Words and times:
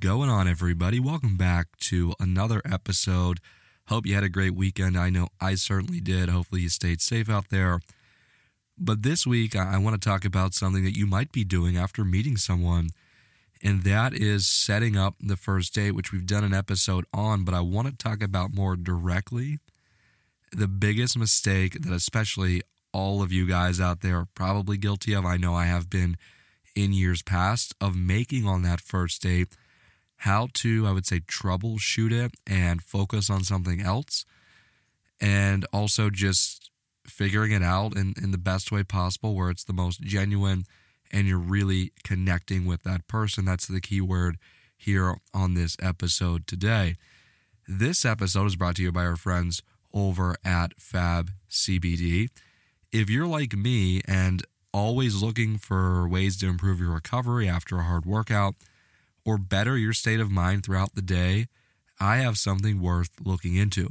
going 0.00 0.30
on, 0.30 0.48
everybody? 0.48 0.98
Welcome 0.98 1.36
back 1.36 1.76
to 1.80 2.14
another 2.18 2.62
episode. 2.64 3.38
Hope 3.88 4.06
you 4.06 4.14
had 4.14 4.24
a 4.24 4.30
great 4.30 4.54
weekend. 4.54 4.96
I 4.96 5.10
know 5.10 5.28
I 5.42 5.56
certainly 5.56 6.00
did. 6.00 6.30
Hopefully, 6.30 6.62
you 6.62 6.70
stayed 6.70 7.02
safe 7.02 7.28
out 7.28 7.50
there. 7.50 7.80
But 8.78 9.02
this 9.02 9.26
week, 9.26 9.54
I 9.54 9.76
want 9.76 10.00
to 10.00 10.08
talk 10.08 10.24
about 10.24 10.54
something 10.54 10.84
that 10.84 10.96
you 10.96 11.06
might 11.06 11.32
be 11.32 11.44
doing 11.44 11.76
after 11.76 12.02
meeting 12.02 12.38
someone, 12.38 12.88
and 13.62 13.82
that 13.82 14.14
is 14.14 14.46
setting 14.46 14.96
up 14.96 15.16
the 15.20 15.36
first 15.36 15.74
date, 15.74 15.90
which 15.90 16.12
we've 16.12 16.24
done 16.24 16.44
an 16.44 16.54
episode 16.54 17.04
on. 17.12 17.44
But 17.44 17.54
I 17.54 17.60
want 17.60 17.86
to 17.88 17.94
talk 17.94 18.22
about 18.22 18.54
more 18.54 18.76
directly 18.76 19.58
the 20.50 20.68
biggest 20.68 21.18
mistake 21.18 21.82
that, 21.82 21.92
especially 21.92 22.62
all 22.94 23.22
of 23.22 23.32
you 23.32 23.46
guys 23.46 23.82
out 23.82 24.00
there, 24.00 24.20
are 24.20 24.28
probably 24.34 24.78
guilty 24.78 25.12
of. 25.12 25.26
I 25.26 25.36
know 25.36 25.54
I 25.54 25.66
have 25.66 25.90
been 25.90 26.16
in 26.74 26.94
years 26.94 27.20
past 27.20 27.74
of 27.82 27.94
making 27.94 28.46
on 28.46 28.62
that 28.62 28.80
first 28.80 29.20
date, 29.20 29.48
how 30.20 30.48
to, 30.52 30.86
I 30.86 30.92
would 30.92 31.06
say, 31.06 31.20
troubleshoot 31.20 32.12
it 32.12 32.32
and 32.46 32.82
focus 32.82 33.30
on 33.30 33.42
something 33.42 33.80
else. 33.80 34.26
And 35.18 35.66
also 35.72 36.10
just 36.10 36.70
figuring 37.06 37.52
it 37.52 37.62
out 37.62 37.96
in, 37.96 38.12
in 38.22 38.30
the 38.30 38.38
best 38.38 38.70
way 38.70 38.82
possible 38.82 39.34
where 39.34 39.48
it's 39.48 39.64
the 39.64 39.72
most 39.72 40.02
genuine 40.02 40.64
and 41.10 41.26
you're 41.26 41.38
really 41.38 41.92
connecting 42.04 42.66
with 42.66 42.82
that 42.82 43.08
person. 43.08 43.46
That's 43.46 43.66
the 43.66 43.80
key 43.80 44.02
word 44.02 44.36
here 44.76 45.16
on 45.32 45.54
this 45.54 45.74
episode 45.80 46.46
today. 46.46 46.96
This 47.66 48.04
episode 48.04 48.44
is 48.44 48.56
brought 48.56 48.76
to 48.76 48.82
you 48.82 48.92
by 48.92 49.06
our 49.06 49.16
friends 49.16 49.62
over 49.94 50.36
at 50.44 50.78
Fab 50.78 51.30
CBD. 51.50 52.28
If 52.92 53.08
you're 53.08 53.26
like 53.26 53.56
me 53.56 54.02
and 54.06 54.42
always 54.74 55.22
looking 55.22 55.56
for 55.56 56.06
ways 56.06 56.36
to 56.38 56.46
improve 56.46 56.78
your 56.78 56.92
recovery 56.92 57.48
after 57.48 57.78
a 57.78 57.84
hard 57.84 58.04
workout 58.04 58.56
or 59.24 59.38
better 59.38 59.76
your 59.76 59.92
state 59.92 60.20
of 60.20 60.30
mind 60.30 60.64
throughout 60.64 60.94
the 60.94 61.02
day, 61.02 61.46
I 61.98 62.16
have 62.18 62.38
something 62.38 62.80
worth 62.80 63.10
looking 63.22 63.56
into. 63.56 63.90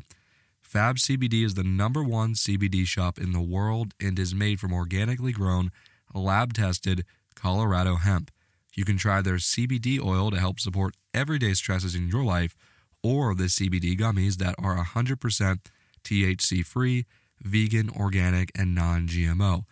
Fab 0.61 0.97
CBD 0.97 1.43
is 1.43 1.55
the 1.55 1.63
number 1.63 2.03
one 2.03 2.33
CBD 2.33 2.85
shop 2.85 3.17
in 3.17 3.31
the 3.31 3.41
world 3.41 3.93
and 3.99 4.19
is 4.19 4.35
made 4.35 4.59
from 4.59 4.73
organically 4.73 5.31
grown, 5.31 5.71
lab 6.13 6.53
tested 6.53 7.05
Colorado 7.35 7.95
hemp. 7.95 8.31
You 8.75 8.85
can 8.85 8.97
try 8.97 9.21
their 9.21 9.35
CBD 9.35 9.99
oil 9.99 10.31
to 10.31 10.39
help 10.39 10.59
support 10.59 10.95
everyday 11.13 11.53
stresses 11.53 11.95
in 11.95 12.09
your 12.09 12.23
life 12.23 12.55
or 13.03 13.33
the 13.33 13.45
CBD 13.45 13.97
gummies 13.97 14.37
that 14.37 14.55
are 14.59 14.77
100% 14.77 15.59
THC 16.03 16.65
free, 16.65 17.05
vegan, 17.41 17.89
organic, 17.89 18.51
and 18.57 18.75
non 18.75 19.07
GMO. 19.07 19.63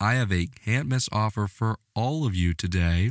I 0.00 0.14
have 0.14 0.32
a 0.32 0.46
can't 0.46 0.88
miss 0.88 1.08
offer 1.12 1.46
for 1.46 1.78
all 1.94 2.26
of 2.26 2.34
you 2.34 2.54
today. 2.54 3.10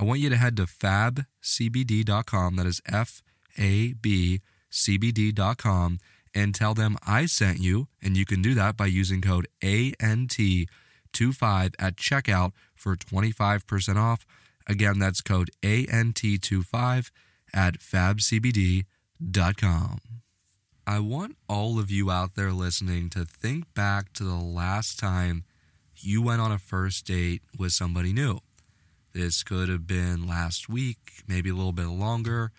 I 0.00 0.04
want 0.04 0.20
you 0.20 0.30
to 0.30 0.36
head 0.36 0.56
to 0.56 0.64
fabcbd.com, 0.64 2.56
that 2.56 2.64
is 2.64 2.80
F 2.90 3.22
A 3.58 3.92
B 3.92 4.40
CBD.com, 4.72 5.98
and 6.34 6.54
tell 6.54 6.72
them 6.72 6.96
I 7.06 7.26
sent 7.26 7.60
you. 7.60 7.88
And 8.02 8.16
you 8.16 8.24
can 8.24 8.40
do 8.40 8.54
that 8.54 8.78
by 8.78 8.86
using 8.86 9.20
code 9.20 9.46
ANT25 9.62 11.74
at 11.78 11.96
checkout 11.96 12.52
for 12.74 12.96
25% 12.96 13.96
off. 13.96 14.24
Again, 14.66 14.98
that's 14.98 15.20
code 15.20 15.50
ANT25 15.62 17.10
at 17.52 17.80
fabcbd.com. 17.80 18.86
I 20.86 20.98
want 20.98 21.36
all 21.46 21.78
of 21.78 21.90
you 21.90 22.10
out 22.10 22.36
there 22.36 22.52
listening 22.52 23.10
to 23.10 23.26
think 23.26 23.74
back 23.74 24.14
to 24.14 24.24
the 24.24 24.36
last 24.36 24.98
time 24.98 25.44
you 25.94 26.22
went 26.22 26.40
on 26.40 26.50
a 26.50 26.58
first 26.58 27.06
date 27.06 27.42
with 27.58 27.72
somebody 27.72 28.14
new. 28.14 28.40
This 29.12 29.42
could 29.42 29.68
have 29.68 29.86
been 29.86 30.26
last 30.26 30.68
week, 30.68 31.24
maybe 31.26 31.50
a 31.50 31.54
little 31.54 31.72
bit 31.72 31.88
longer. 31.88 32.52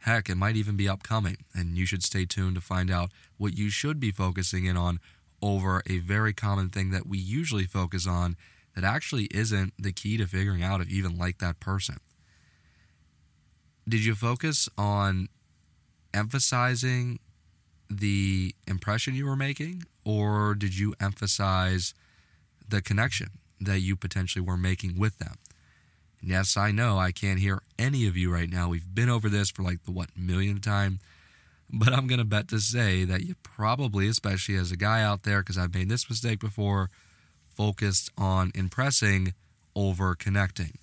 Heck, 0.00 0.30
it 0.30 0.36
might 0.36 0.56
even 0.56 0.76
be 0.76 0.88
upcoming, 0.88 1.38
and 1.54 1.76
you 1.76 1.84
should 1.84 2.02
stay 2.02 2.24
tuned 2.24 2.54
to 2.54 2.60
find 2.60 2.90
out 2.90 3.10
what 3.36 3.58
you 3.58 3.68
should 3.68 4.00
be 4.00 4.10
focusing 4.10 4.64
in 4.64 4.76
on 4.76 5.00
over 5.42 5.82
a 5.86 5.98
very 5.98 6.32
common 6.32 6.70
thing 6.70 6.90
that 6.90 7.06
we 7.06 7.18
usually 7.18 7.64
focus 7.64 8.06
on 8.06 8.36
that 8.74 8.84
actually 8.84 9.24
isn't 9.32 9.74
the 9.78 9.92
key 9.92 10.16
to 10.16 10.26
figuring 10.26 10.62
out 10.62 10.80
if 10.80 10.90
you 10.90 10.98
even 10.98 11.18
like 11.18 11.38
that 11.38 11.60
person. 11.60 11.96
Did 13.88 14.04
you 14.04 14.14
focus 14.14 14.68
on 14.78 15.28
emphasizing 16.14 17.18
the 17.90 18.54
impression 18.66 19.14
you 19.14 19.26
were 19.26 19.36
making, 19.36 19.84
or 20.04 20.54
did 20.54 20.78
you 20.78 20.94
emphasize 21.00 21.94
the 22.66 22.80
connection 22.82 23.28
that 23.60 23.80
you 23.80 23.96
potentially 23.96 24.44
were 24.44 24.56
making 24.56 24.98
with 24.98 25.18
them? 25.18 25.34
Yes, 26.20 26.56
I 26.56 26.72
know 26.72 26.98
I 26.98 27.12
can't 27.12 27.38
hear 27.38 27.62
any 27.78 28.06
of 28.06 28.16
you 28.16 28.32
right 28.32 28.50
now. 28.50 28.68
We've 28.68 28.94
been 28.94 29.08
over 29.08 29.28
this 29.28 29.50
for 29.50 29.62
like 29.62 29.84
the 29.84 29.92
what 29.92 30.10
millionth 30.16 30.62
time, 30.62 30.98
but 31.72 31.92
I'm 31.92 32.06
going 32.06 32.18
to 32.18 32.24
bet 32.24 32.48
to 32.48 32.58
say 32.58 33.04
that 33.04 33.22
you 33.22 33.36
probably, 33.42 34.08
especially 34.08 34.56
as 34.56 34.72
a 34.72 34.76
guy 34.76 35.02
out 35.02 35.22
there, 35.22 35.40
because 35.40 35.56
I've 35.56 35.74
made 35.74 35.88
this 35.88 36.08
mistake 36.10 36.40
before, 36.40 36.90
focused 37.54 38.10
on 38.18 38.50
impressing 38.54 39.34
over 39.76 40.14
connecting. 40.14 40.78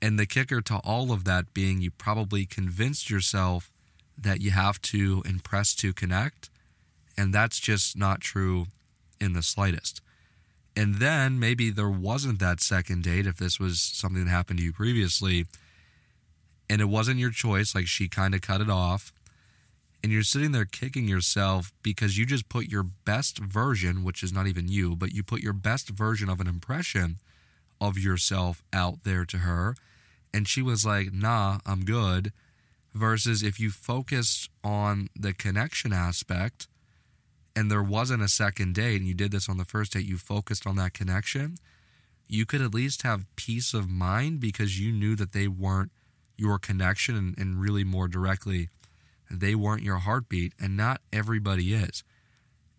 And 0.00 0.18
the 0.18 0.26
kicker 0.26 0.60
to 0.62 0.76
all 0.78 1.12
of 1.12 1.24
that 1.24 1.52
being 1.52 1.80
you 1.80 1.90
probably 1.90 2.46
convinced 2.46 3.10
yourself 3.10 3.70
that 4.16 4.40
you 4.40 4.50
have 4.52 4.80
to 4.82 5.22
impress 5.26 5.74
to 5.76 5.92
connect. 5.92 6.50
And 7.16 7.34
that's 7.34 7.58
just 7.58 7.96
not 7.96 8.20
true 8.20 8.66
in 9.20 9.32
the 9.32 9.42
slightest. 9.42 10.00
And 10.78 11.00
then 11.00 11.40
maybe 11.40 11.70
there 11.70 11.90
wasn't 11.90 12.38
that 12.38 12.60
second 12.60 13.02
date 13.02 13.26
if 13.26 13.36
this 13.36 13.58
was 13.58 13.80
something 13.80 14.24
that 14.24 14.30
happened 14.30 14.60
to 14.60 14.64
you 14.64 14.72
previously 14.72 15.44
and 16.70 16.80
it 16.80 16.84
wasn't 16.84 17.18
your 17.18 17.32
choice, 17.32 17.74
like 17.74 17.88
she 17.88 18.08
kind 18.08 18.32
of 18.32 18.42
cut 18.42 18.60
it 18.60 18.70
off. 18.70 19.12
And 20.04 20.12
you're 20.12 20.22
sitting 20.22 20.52
there 20.52 20.64
kicking 20.64 21.08
yourself 21.08 21.72
because 21.82 22.16
you 22.16 22.24
just 22.24 22.48
put 22.48 22.66
your 22.66 22.84
best 22.84 23.38
version, 23.38 24.04
which 24.04 24.22
is 24.22 24.32
not 24.32 24.46
even 24.46 24.68
you, 24.68 24.94
but 24.94 25.10
you 25.12 25.24
put 25.24 25.42
your 25.42 25.52
best 25.52 25.88
version 25.88 26.28
of 26.28 26.38
an 26.38 26.46
impression 26.46 27.16
of 27.80 27.98
yourself 27.98 28.62
out 28.72 29.02
there 29.02 29.24
to 29.24 29.38
her. 29.38 29.74
And 30.32 30.46
she 30.46 30.62
was 30.62 30.86
like, 30.86 31.12
nah, 31.12 31.58
I'm 31.66 31.84
good 31.84 32.32
versus 32.94 33.42
if 33.42 33.58
you 33.58 33.70
focused 33.70 34.48
on 34.62 35.08
the 35.18 35.32
connection 35.32 35.92
aspect 35.92 36.68
and 37.56 37.70
there 37.70 37.82
wasn't 37.82 38.22
a 38.22 38.28
second 38.28 38.74
date 38.74 38.96
and 38.96 39.06
you 39.06 39.14
did 39.14 39.32
this 39.32 39.48
on 39.48 39.56
the 39.56 39.64
first 39.64 39.92
date, 39.92 40.06
you 40.06 40.18
focused 40.18 40.66
on 40.66 40.76
that 40.76 40.94
connection, 40.94 41.56
you 42.28 42.44
could 42.46 42.60
at 42.60 42.74
least 42.74 43.02
have 43.02 43.26
peace 43.36 43.74
of 43.74 43.88
mind 43.88 44.40
because 44.40 44.78
you 44.78 44.92
knew 44.92 45.16
that 45.16 45.32
they 45.32 45.48
weren't 45.48 45.90
your 46.36 46.58
connection 46.58 47.16
and, 47.16 47.38
and 47.38 47.60
really 47.60 47.84
more 47.84 48.06
directly, 48.06 48.68
they 49.30 49.54
weren't 49.54 49.82
your 49.82 49.98
heartbeat, 49.98 50.52
and 50.60 50.76
not 50.76 51.00
everybody 51.12 51.74
is. 51.74 52.04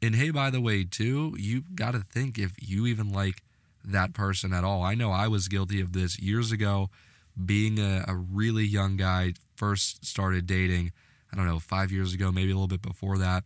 And 0.01 0.15
hey, 0.15 0.31
by 0.31 0.49
the 0.49 0.61
way, 0.61 0.85
too, 0.85 1.35
you 1.37 1.63
got 1.75 1.91
to 1.91 1.99
think 1.99 2.39
if 2.39 2.53
you 2.59 2.87
even 2.87 3.11
like 3.11 3.43
that 3.83 4.13
person 4.13 4.53
at 4.53 4.63
all. 4.63 4.81
I 4.83 4.95
know 4.95 5.11
I 5.11 5.27
was 5.27 5.47
guilty 5.47 5.81
of 5.81 5.93
this 5.93 6.19
years 6.19 6.51
ago, 6.51 6.89
being 7.45 7.79
a, 7.79 8.05
a 8.07 8.15
really 8.15 8.65
young 8.65 8.97
guy, 8.97 9.33
first 9.55 10.05
started 10.05 10.45
dating, 10.45 10.91
I 11.31 11.35
don't 11.35 11.45
know, 11.45 11.59
five 11.59 11.91
years 11.91 12.13
ago, 12.13 12.31
maybe 12.31 12.51
a 12.51 12.55
little 12.55 12.67
bit 12.67 12.81
before 12.81 13.17
that. 13.17 13.43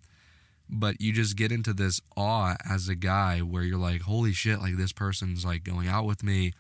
But 0.76 1.00
you 1.00 1.14
just 1.14 1.36
get 1.36 1.52
into 1.52 1.72
this 1.72 2.02
awe 2.18 2.56
as 2.68 2.88
a 2.88 2.96
guy 2.96 3.40
where 3.40 3.62
you're 3.62 3.78
like, 3.78 4.02
holy 4.02 4.34
shit, 4.34 4.60
like 4.60 4.76
this 4.76 4.92
person's 4.92 5.46
like 5.46 5.64
going 5.64 5.88
out 5.88 6.06
with 6.06 6.24
me. 6.24 6.54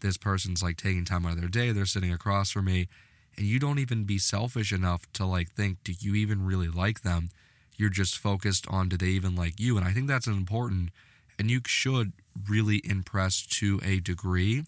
This 0.00 0.16
person's 0.16 0.62
like 0.62 0.76
taking 0.76 1.04
time 1.04 1.26
out 1.26 1.32
of 1.32 1.40
their 1.40 1.48
day. 1.48 1.72
They're 1.72 1.84
sitting 1.84 2.12
across 2.12 2.50
from 2.52 2.66
me. 2.66 2.88
And 3.36 3.46
you 3.46 3.58
don't 3.58 3.80
even 3.80 4.04
be 4.04 4.18
selfish 4.18 4.72
enough 4.72 5.10
to 5.14 5.26
like 5.26 5.50
think, 5.50 5.78
do 5.82 5.92
you 5.98 6.14
even 6.14 6.46
really 6.46 6.68
like 6.68 7.02
them? 7.02 7.30
You're 7.76 7.90
just 7.90 8.16
focused 8.16 8.66
on, 8.70 8.88
do 8.88 8.96
they 8.96 9.08
even 9.08 9.34
like 9.34 9.58
you? 9.58 9.76
And 9.76 9.86
I 9.86 9.92
think 9.92 10.06
that's 10.06 10.28
important. 10.28 10.90
And 11.38 11.50
you 11.50 11.60
should 11.66 12.12
really 12.48 12.80
impress 12.84 13.44
to 13.46 13.80
a 13.84 13.98
degree 13.98 14.64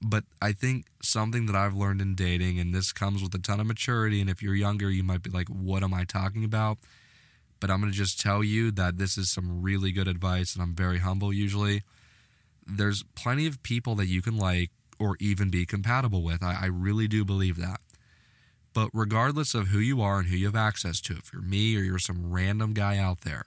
but 0.00 0.24
I 0.40 0.52
think 0.52 0.86
something 1.02 1.46
that 1.46 1.56
I've 1.56 1.74
learned 1.74 2.00
in 2.00 2.14
dating, 2.14 2.58
and 2.58 2.74
this 2.74 2.92
comes 2.92 3.22
with 3.22 3.34
a 3.34 3.38
ton 3.38 3.60
of 3.60 3.66
maturity, 3.66 4.20
and 4.20 4.30
if 4.30 4.42
you're 4.42 4.54
younger, 4.54 4.90
you 4.90 5.02
might 5.02 5.22
be 5.22 5.30
like, 5.30 5.48
what 5.48 5.82
am 5.82 5.92
I 5.92 6.04
talking 6.04 6.44
about? 6.44 6.78
But 7.60 7.70
I'm 7.70 7.80
going 7.80 7.92
to 7.92 7.98
just 7.98 8.20
tell 8.20 8.44
you 8.44 8.70
that 8.72 8.98
this 8.98 9.18
is 9.18 9.30
some 9.30 9.62
really 9.62 9.90
good 9.90 10.08
advice, 10.08 10.54
and 10.54 10.62
I'm 10.62 10.74
very 10.74 10.98
humble 10.98 11.32
usually. 11.32 11.82
There's 12.66 13.02
plenty 13.14 13.46
of 13.46 13.62
people 13.62 13.94
that 13.96 14.06
you 14.06 14.22
can 14.22 14.36
like 14.36 14.70
or 14.98 15.16
even 15.20 15.50
be 15.50 15.66
compatible 15.66 16.22
with. 16.22 16.42
I, 16.42 16.58
I 16.62 16.66
really 16.66 17.08
do 17.08 17.24
believe 17.24 17.56
that. 17.56 17.80
But 18.74 18.90
regardless 18.92 19.54
of 19.54 19.68
who 19.68 19.78
you 19.78 20.00
are 20.02 20.18
and 20.18 20.28
who 20.28 20.36
you 20.36 20.46
have 20.46 20.54
access 20.54 21.00
to, 21.02 21.14
if 21.14 21.32
you're 21.32 21.42
me 21.42 21.76
or 21.76 21.80
you're 21.80 21.98
some 21.98 22.30
random 22.30 22.74
guy 22.74 22.96
out 22.96 23.22
there, 23.22 23.44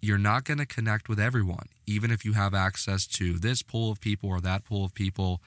you're 0.00 0.18
not 0.18 0.44
going 0.44 0.58
to 0.58 0.66
connect 0.66 1.08
with 1.08 1.18
everyone. 1.18 1.68
Even 1.86 2.10
if 2.10 2.24
you 2.24 2.32
have 2.34 2.54
access 2.54 3.06
to 3.06 3.38
this 3.38 3.62
pool 3.62 3.90
of 3.90 4.00
people 4.00 4.30
or 4.30 4.40
that 4.40 4.64
pool 4.64 4.84
of 4.84 4.94
people, 4.94 5.42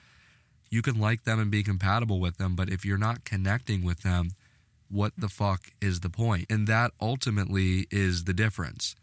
you 0.69 0.81
can 0.81 0.99
like 0.99 1.23
them 1.23 1.39
and 1.39 1.49
be 1.49 1.63
compatible 1.63 2.19
with 2.19 2.37
them. 2.37 2.55
But 2.55 2.69
if 2.69 2.85
you're 2.85 2.97
not 2.97 3.25
connecting 3.25 3.83
with 3.83 4.01
them, 4.01 4.31
what 4.89 5.13
the 5.17 5.29
fuck 5.29 5.71
is 5.81 5.99
the 5.99 6.09
point? 6.09 6.45
And 6.49 6.67
that 6.67 6.91
ultimately 6.99 7.87
is 7.91 8.25
the 8.25 8.33
difference. 8.33 8.95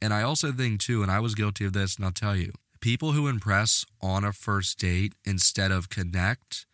And 0.00 0.12
I 0.12 0.22
also 0.22 0.52
think, 0.52 0.80
too, 0.80 1.02
and 1.02 1.10
I 1.10 1.20
was 1.20 1.34
guilty 1.34 1.64
of 1.64 1.72
this, 1.72 1.96
and 1.96 2.04
I'll 2.04 2.12
tell 2.12 2.36
you, 2.36 2.52
people 2.80 3.12
who 3.12 3.28
impress 3.28 3.86
on 4.00 4.24
a 4.24 4.32
first 4.32 4.78
date 4.78 5.14
instead 5.24 5.70
of 5.70 5.88
connect 5.88 6.66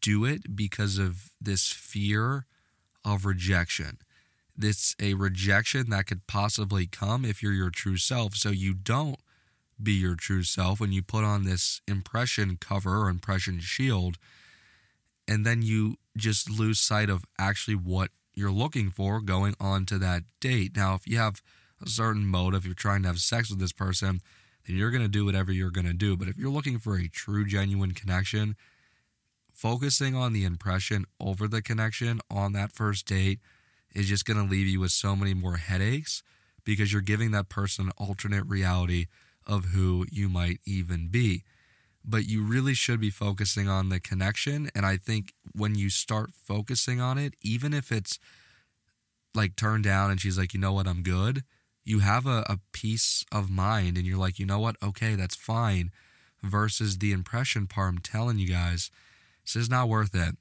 do 0.00 0.24
it 0.24 0.54
because 0.54 0.98
of 0.98 1.30
this 1.40 1.68
fear 1.68 2.44
of 3.04 3.24
rejection. 3.24 3.98
It's 4.60 4.94
a 5.00 5.14
rejection 5.14 5.88
that 5.88 6.06
could 6.06 6.26
possibly 6.26 6.86
come 6.86 7.24
if 7.24 7.42
you're 7.42 7.52
your 7.52 7.70
true 7.70 7.96
self. 7.96 8.34
So 8.34 8.50
you 8.50 8.74
don't 8.74 9.18
be 9.82 9.92
your 9.92 10.14
true 10.14 10.42
self 10.42 10.80
when 10.80 10.92
you 10.92 11.02
put 11.02 11.24
on 11.24 11.44
this 11.44 11.80
impression 11.88 12.58
cover 12.60 12.98
or 12.98 13.08
impression 13.08 13.60
shield, 13.60 14.18
and 15.26 15.46
then 15.46 15.62
you 15.62 15.96
just 16.16 16.50
lose 16.50 16.78
sight 16.78 17.10
of 17.10 17.24
actually 17.38 17.76
what 17.76 18.10
you're 18.34 18.50
looking 18.50 18.90
for 18.90 19.20
going 19.20 19.54
on 19.60 19.86
to 19.86 19.98
that 19.98 20.22
date. 20.40 20.76
Now, 20.76 20.94
if 20.94 21.06
you 21.06 21.18
have 21.18 21.42
a 21.84 21.88
certain 21.88 22.26
motive, 22.26 22.64
you're 22.64 22.74
trying 22.74 23.02
to 23.02 23.08
have 23.08 23.18
sex 23.18 23.50
with 23.50 23.58
this 23.58 23.72
person, 23.72 24.20
then 24.66 24.76
you're 24.76 24.90
going 24.90 25.02
to 25.02 25.08
do 25.08 25.24
whatever 25.24 25.52
you're 25.52 25.70
going 25.70 25.86
to 25.86 25.92
do. 25.92 26.16
But 26.16 26.28
if 26.28 26.36
you're 26.36 26.50
looking 26.50 26.78
for 26.78 26.96
a 26.96 27.08
true, 27.08 27.44
genuine 27.44 27.92
connection, 27.92 28.56
focusing 29.52 30.14
on 30.14 30.32
the 30.32 30.44
impression 30.44 31.04
over 31.20 31.48
the 31.48 31.62
connection 31.62 32.20
on 32.30 32.52
that 32.52 32.72
first 32.72 33.06
date 33.06 33.40
is 33.94 34.08
just 34.08 34.24
going 34.24 34.36
to 34.36 34.50
leave 34.50 34.66
you 34.66 34.80
with 34.80 34.92
so 34.92 35.16
many 35.16 35.34
more 35.34 35.56
headaches 35.56 36.22
because 36.64 36.92
you're 36.92 37.02
giving 37.02 37.30
that 37.32 37.48
person 37.48 37.86
an 37.86 37.92
alternate 37.96 38.46
reality 38.46 39.06
of 39.46 39.66
who 39.66 40.06
you 40.10 40.28
might 40.28 40.60
even 40.64 41.08
be. 41.08 41.42
But 42.04 42.26
you 42.26 42.42
really 42.42 42.74
should 42.74 43.00
be 43.00 43.10
focusing 43.10 43.68
on 43.68 43.88
the 43.88 44.00
connection. 44.00 44.70
And 44.74 44.86
I 44.86 44.96
think 44.96 45.34
when 45.52 45.74
you 45.74 45.90
start 45.90 46.30
focusing 46.32 47.00
on 47.00 47.18
it, 47.18 47.34
even 47.42 47.74
if 47.74 47.92
it's 47.92 48.18
like 49.34 49.54
turned 49.54 49.84
down 49.84 50.10
and 50.10 50.20
she's 50.20 50.38
like, 50.38 50.54
you 50.54 50.60
know 50.60 50.72
what, 50.72 50.88
I'm 50.88 51.02
good, 51.02 51.44
you 51.84 52.00
have 52.00 52.26
a, 52.26 52.44
a 52.48 52.58
peace 52.72 53.24
of 53.30 53.50
mind 53.50 53.96
and 53.96 54.06
you're 54.06 54.18
like, 54.18 54.38
you 54.38 54.46
know 54.46 54.58
what, 54.58 54.76
okay, 54.82 55.14
that's 55.14 55.36
fine. 55.36 55.90
Versus 56.42 56.98
the 56.98 57.12
impression 57.12 57.66
part, 57.66 57.90
I'm 57.90 57.98
telling 57.98 58.38
you 58.38 58.48
guys, 58.48 58.90
this 59.44 59.56
is 59.56 59.68
not 59.68 59.88
worth 59.88 60.14
it 60.14 60.36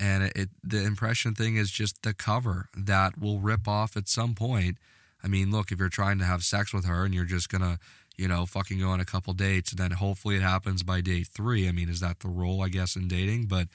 and 0.00 0.24
it, 0.24 0.32
it, 0.34 0.48
the 0.64 0.82
impression 0.82 1.34
thing 1.34 1.56
is 1.56 1.70
just 1.70 2.02
the 2.02 2.14
cover 2.14 2.70
that 2.74 3.20
will 3.20 3.38
rip 3.38 3.68
off 3.68 3.96
at 3.96 4.08
some 4.08 4.34
point. 4.34 4.78
I 5.22 5.28
mean, 5.28 5.50
look, 5.50 5.70
if 5.70 5.78
you're 5.78 5.90
trying 5.90 6.18
to 6.18 6.24
have 6.24 6.42
sex 6.42 6.72
with 6.72 6.86
her 6.86 7.04
and 7.04 7.14
you're 7.14 7.26
just 7.26 7.50
gonna, 7.50 7.78
you 8.20 8.28
know, 8.28 8.46
fucking 8.46 8.78
go 8.78 8.88
on 8.88 9.00
a 9.00 9.04
couple 9.04 9.32
dates 9.32 9.72
and 9.72 9.78
then 9.78 9.92
hopefully 9.92 10.36
it 10.36 10.42
happens 10.42 10.82
by 10.82 11.00
day 11.00 11.22
three. 11.22 11.68
I 11.68 11.72
mean, 11.72 11.88
is 11.88 12.00
that 12.00 12.20
the 12.20 12.28
role, 12.28 12.62
I 12.62 12.68
guess, 12.68 12.96
in 12.96 13.08
dating? 13.08 13.46
But 13.46 13.68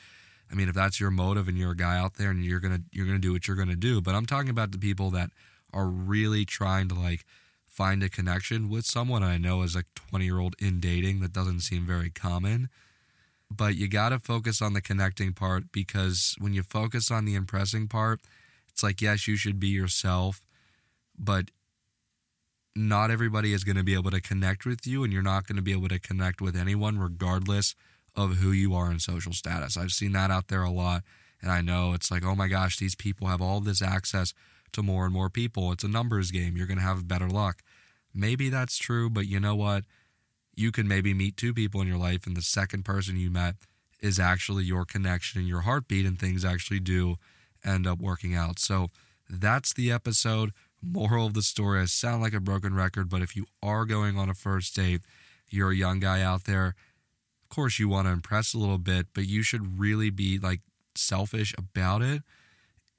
I 0.52 0.56
mean, 0.56 0.70
if 0.70 0.76
that's 0.76 1.00
your 1.00 1.12
motive 1.12 1.48
and 1.48 1.58
you're 1.58 1.72
a 1.72 1.76
guy 1.76 1.98
out 1.98 2.16
there 2.16 2.30
and 2.30 2.44
you're 2.46 2.60
gonna 2.60 2.82
you're 2.92 3.06
gonna 3.06 3.20
do 3.20 3.34
what 3.34 3.48
you're 3.48 3.58
gonna 3.58 3.76
do. 3.76 4.02
But 4.02 4.16
I'm 4.16 4.26
talking 4.26 4.50
about 4.50 4.72
the 4.72 4.78
people 4.78 5.10
that 5.12 5.32
are 5.74 5.88
really 5.88 6.46
trying 6.46 6.88
to 6.90 6.96
like 6.96 7.26
find 7.68 8.04
a 8.04 8.10
connection 8.10 8.70
with 8.70 8.86
someone 8.86 9.24
I 9.24 9.38
know 9.38 9.64
as 9.64 9.76
a 9.76 9.84
20 9.96 10.24
year 10.24 10.40
old 10.40 10.56
in 10.60 10.80
dating 10.80 11.20
that 11.20 11.34
doesn't 11.34 11.60
seem 11.60 11.86
very 11.86 12.10
common 12.10 12.70
but 13.52 13.76
you 13.76 13.88
got 13.88 14.10
to 14.10 14.20
focus 14.20 14.62
on 14.62 14.74
the 14.74 14.82
connecting 14.82 15.34
part 15.34 15.72
because 15.72 16.36
when 16.40 16.54
you 16.54 16.64
focus 16.64 17.12
on 17.12 17.26
the 17.26 17.36
impressing 17.36 17.88
part, 17.88 18.22
it's 18.70 18.84
like, 18.84 19.02
yes, 19.02 19.28
you 19.28 19.36
should 19.36 19.60
be 19.60 19.68
yourself, 19.68 20.46
but 21.18 21.52
not 22.76 23.12
everybody 23.12 23.54
is 23.54 23.64
going 23.64 23.78
to 23.78 23.84
be 23.84 23.94
able 23.94 24.12
to 24.12 24.22
connect 24.22 24.66
with 24.66 24.86
you, 24.86 25.04
and 25.04 25.14
you're 25.14 25.22
not 25.22 25.48
going 25.48 25.56
to 25.56 25.62
be 25.62 25.72
able 25.72 25.88
to 25.90 26.00
connect 26.00 26.42
with 26.42 26.56
anyone 26.56 27.00
regardless 27.00 27.76
of 28.16 28.38
who 28.38 28.52
you 28.52 28.74
are 28.74 28.92
in 28.92 29.00
social 29.00 29.34
status. 29.34 29.78
I've 29.78 29.92
seen 29.92 30.12
that 30.14 30.32
out 30.32 30.48
there 30.48 30.64
a 30.64 30.72
lot, 30.72 31.04
and 31.42 31.52
I 31.52 31.62
know 31.62 31.94
it's 31.94 32.12
like, 32.12 32.26
oh 32.26 32.36
my 32.36 32.48
gosh, 32.48 32.78
these 32.78 32.96
people 32.96 33.28
have 33.28 33.42
all 33.42 33.60
this 33.60 33.82
access 33.82 34.34
to 34.74 34.84
more 34.84 35.06
and 35.06 35.14
more 35.14 35.30
people. 35.30 35.72
It's 35.72 35.84
a 35.84 35.88
numbers 35.88 36.32
game. 36.32 36.58
You're 36.58 36.68
going 36.68 36.80
to 36.80 36.84
have 36.84 37.08
better 37.08 37.30
luck. 37.30 37.62
Maybe 38.14 38.50
that's 38.50 38.78
true, 38.78 39.10
but 39.10 39.28
you 39.28 39.40
know 39.40 39.56
what? 39.56 39.84
you 40.56 40.72
can 40.72 40.88
maybe 40.88 41.14
meet 41.14 41.38
two 41.38 41.54
people 41.54 41.82
in 41.82 41.88
your 41.88 41.98
life, 41.98 42.26
and 42.26 42.36
the 42.36 42.42
second 42.42 42.84
person 42.84 43.18
you 43.18 43.30
met 43.30 43.56
is 44.02 44.20
actually 44.20 44.64
your 44.64 44.86
connection 44.86 45.40
and 45.40 45.48
your 45.48 45.62
heartbeat, 45.62 46.06
and 46.06 46.18
things 46.18 46.46
actually 46.46 46.80
do 46.80 47.18
end 47.64 47.86
up 47.86 48.00
working 48.00 48.36
out. 48.36 48.60
So 48.60 48.90
that's 49.30 49.74
the 49.74 49.92
episode. 49.92 50.52
Moral 50.86 51.28
of 51.28 51.34
the 51.34 51.42
story 51.42 51.82
I 51.82 51.86
sound 51.86 52.22
like 52.22 52.34
a 52.34 52.40
broken 52.40 52.76
record, 52.76 53.10
but 53.10 53.22
if 53.22 53.36
you 53.36 53.46
are 53.64 53.86
going 53.86 54.18
on 54.18 54.30
a 54.30 54.34
first 54.34 54.76
date, 54.76 55.02
you're 55.50 55.72
a 55.72 55.76
young 55.76 56.00
guy 56.00 56.22
out 56.22 56.46
there, 56.46 56.76
of 57.44 57.50
course 57.50 57.80
you 57.80 57.90
want 57.90 58.08
to 58.08 58.12
impress 58.12 58.54
a 58.54 58.58
little 58.58 58.78
bit, 58.78 59.08
but 59.14 59.28
you 59.28 59.42
should 59.42 59.80
really 59.80 60.10
be 60.10 60.38
like 60.40 60.62
selfish 60.96 61.54
about 61.58 62.02
it 62.02 62.22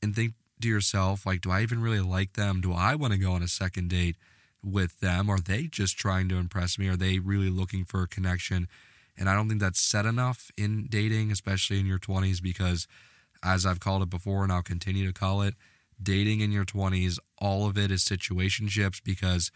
and 0.02 0.14
think 0.14 0.34
to 0.62 0.68
yourself, 0.68 1.26
like, 1.26 1.42
do 1.42 1.50
I 1.50 1.62
even 1.62 1.82
really 1.82 2.00
like 2.00 2.32
them? 2.32 2.60
Do 2.60 2.72
I 2.72 2.94
want 2.94 3.12
to 3.12 3.18
go 3.18 3.32
on 3.32 3.42
a 3.42 3.48
second 3.48 3.90
date? 3.90 4.16
with 4.66 5.00
them? 5.00 5.30
Are 5.30 5.38
they 5.38 5.64
just 5.64 5.96
trying 5.96 6.28
to 6.28 6.36
impress 6.36 6.78
me? 6.78 6.88
Are 6.88 6.96
they 6.96 7.18
really 7.18 7.50
looking 7.50 7.84
for 7.84 8.02
a 8.02 8.08
connection? 8.08 8.68
And 9.16 9.30
I 9.30 9.34
don't 9.34 9.48
think 9.48 9.60
that's 9.60 9.80
said 9.80 10.04
enough 10.04 10.50
in 10.58 10.88
dating, 10.88 11.30
especially 11.30 11.80
in 11.80 11.86
your 11.86 11.98
20s, 11.98 12.42
because 12.42 12.86
as 13.42 13.64
I've 13.64 13.80
called 13.80 14.02
it 14.02 14.10
before 14.10 14.42
and 14.42 14.52
I'll 14.52 14.62
continue 14.62 15.06
to 15.06 15.12
call 15.12 15.42
it, 15.42 15.54
dating 16.02 16.40
in 16.40 16.52
your 16.52 16.64
20s, 16.64 17.18
all 17.38 17.66
of 17.66 17.78
it 17.78 17.90
is 17.90 18.04
situationships 18.04 19.02
because 19.02 19.50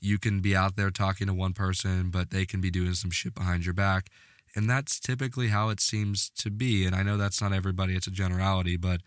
you 0.00 0.18
can 0.18 0.40
be 0.40 0.54
out 0.54 0.76
there 0.76 0.90
talking 0.90 1.26
to 1.26 1.34
one 1.34 1.52
person, 1.52 2.10
but 2.10 2.30
they 2.30 2.44
can 2.44 2.60
be 2.60 2.70
doing 2.70 2.94
some 2.94 3.10
shit 3.10 3.34
behind 3.34 3.64
your 3.64 3.74
back. 3.74 4.08
And 4.54 4.68
that's 4.68 5.00
typically 5.00 5.48
how 5.48 5.68
it 5.68 5.80
seems 5.80 6.30
to 6.38 6.50
be. 6.50 6.84
And 6.86 6.94
I 6.94 7.02
know 7.02 7.16
that's 7.16 7.40
not 7.40 7.52
everybody, 7.52 7.94
it's 7.94 8.06
a 8.06 8.10
generality, 8.10 8.76
but 8.76 9.00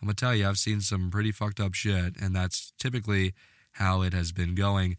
I'm 0.00 0.06
going 0.06 0.14
to 0.14 0.20
tell 0.24 0.34
you, 0.34 0.48
I've 0.48 0.58
seen 0.58 0.80
some 0.80 1.10
pretty 1.10 1.32
fucked 1.32 1.60
up 1.60 1.74
shit. 1.74 2.16
And 2.20 2.34
that's 2.34 2.72
typically 2.78 3.34
how 3.72 4.02
it 4.02 4.12
has 4.12 4.32
been 4.32 4.54
going. 4.54 4.96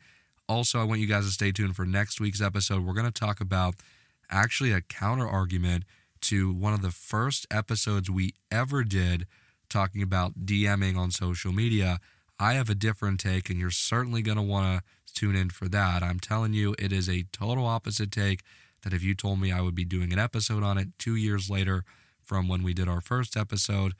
Also, 0.49 0.79
I 0.79 0.85
want 0.85 1.01
you 1.01 1.07
guys 1.07 1.25
to 1.25 1.31
stay 1.31 1.51
tuned 1.51 1.75
for 1.75 1.85
next 1.85 2.21
week's 2.21 2.41
episode. 2.41 2.85
We're 2.85 2.93
going 2.93 3.11
to 3.11 3.19
talk 3.19 3.41
about 3.41 3.75
actually 4.29 4.71
a 4.71 4.81
counter 4.81 5.27
argument 5.27 5.83
to 6.21 6.53
one 6.53 6.73
of 6.73 6.81
the 6.81 6.91
first 6.91 7.45
episodes 7.51 8.09
we 8.09 8.33
ever 8.51 8.83
did 8.83 9.27
talking 9.69 10.01
about 10.01 10.45
DMing 10.45 10.97
on 10.97 11.11
social 11.11 11.51
media. 11.51 11.99
I 12.39 12.53
have 12.53 12.69
a 12.69 12.75
different 12.75 13.19
take, 13.19 13.49
and 13.49 13.59
you're 13.59 13.71
certainly 13.71 14.21
going 14.21 14.37
to 14.37 14.43
want 14.43 14.83
to 14.83 15.13
tune 15.13 15.35
in 15.35 15.49
for 15.49 15.67
that. 15.69 16.03
I'm 16.03 16.19
telling 16.19 16.53
you, 16.53 16.75
it 16.77 16.91
is 16.91 17.09
a 17.09 17.23
total 17.31 17.65
opposite 17.65 18.11
take 18.11 18.43
that 18.83 18.93
if 18.93 19.03
you 19.03 19.15
told 19.15 19.39
me 19.39 19.51
I 19.51 19.61
would 19.61 19.75
be 19.75 19.85
doing 19.85 20.13
an 20.13 20.19
episode 20.19 20.63
on 20.63 20.77
it 20.77 20.89
two 20.99 21.15
years 21.15 21.49
later 21.49 21.83
from 22.21 22.47
when 22.47 22.63
we 22.63 22.73
did 22.73 22.87
our 22.87 23.01
first 23.01 23.35
episode, 23.35 23.93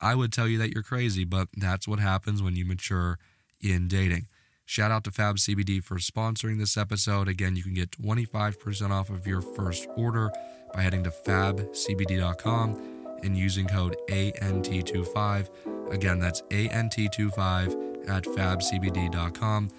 I 0.00 0.14
would 0.14 0.32
tell 0.32 0.48
you 0.48 0.58
that 0.58 0.72
you're 0.72 0.82
crazy, 0.82 1.24
but 1.24 1.48
that's 1.56 1.86
what 1.86 1.98
happens 1.98 2.42
when 2.42 2.56
you 2.56 2.64
mature 2.64 3.18
in 3.60 3.88
dating. 3.88 4.28
Shout 4.66 4.90
out 4.90 5.04
to 5.04 5.10
Fab 5.10 5.36
CBD 5.36 5.82
for 5.82 5.96
sponsoring 5.96 6.58
this 6.58 6.76
episode. 6.76 7.28
Again, 7.28 7.54
you 7.54 7.62
can 7.62 7.74
get 7.74 7.90
25% 7.90 8.90
off 8.90 9.10
of 9.10 9.26
your 9.26 9.42
first 9.42 9.86
order 9.96 10.30
by 10.72 10.82
heading 10.82 11.04
to 11.04 11.10
fabcbd.com 11.10 12.93
and 13.24 13.36
using 13.36 13.66
code 13.66 13.96
ANT25. 14.08 15.92
Again, 15.92 16.18
that's 16.18 16.42
ANT25 16.42 18.08
at 18.08 18.24
fabcbd.com. 18.24 19.70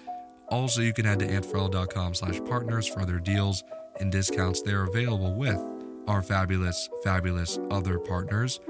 Also, 0.48 0.80
you 0.80 0.92
can 0.92 1.04
head 1.04 1.18
to 1.18 1.26
antferrella.com 1.26 2.14
slash 2.14 2.40
partners 2.44 2.86
for 2.86 3.00
other 3.00 3.18
deals 3.18 3.64
and 4.00 4.12
discounts 4.12 4.62
there 4.62 4.84
available 4.84 5.34
with 5.34 5.60
our 6.06 6.22
fabulous, 6.22 6.88
fabulous 7.02 7.58
other 7.70 7.98
partners. 7.98 8.60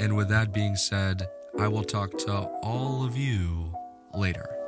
And 0.00 0.16
with 0.16 0.28
that 0.28 0.52
being 0.52 0.76
said, 0.76 1.28
I 1.58 1.68
will 1.68 1.84
talk 1.84 2.16
to 2.18 2.32
all 2.62 3.04
of 3.04 3.16
you 3.16 3.72
later. 4.14 4.61